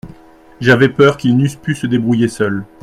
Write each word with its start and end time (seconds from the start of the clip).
J’avais 0.59 0.89
peur 0.89 1.15
qu’ils 1.15 1.37
n’eussent 1.37 1.53
pu 1.61 1.75
se 1.75 1.85
débrouiller 1.85 2.27
seuls. 2.27 2.65